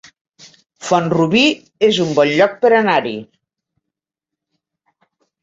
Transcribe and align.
Font-rubí 0.85 1.43
es 1.89 1.99
un 2.07 2.15
bon 2.21 2.31
lloc 2.39 2.57
per 2.65 2.73
anar-hi 2.79 3.15